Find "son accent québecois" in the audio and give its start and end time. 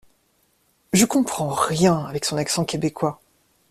2.25-3.21